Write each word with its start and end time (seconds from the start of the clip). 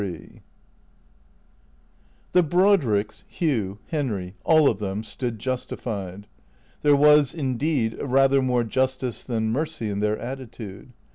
LIII 0.01 0.41
THE 2.31 2.41
Brodricks— 2.41 3.23
Hugh— 3.27 3.77
Henry— 3.89 4.33
all 4.43 4.67
of 4.67 4.79
them— 4.79 5.03
stood 5.03 5.37
justified. 5.37 6.25
There 6.81 6.95
was, 6.95 7.35
indeed, 7.35 7.99
rather 8.01 8.41
more 8.41 8.63
justice 8.63 9.23
than 9.23 9.51
mercy 9.51 9.91
in 9.91 9.99
their 9.99 10.17
attitude. 10.17 10.93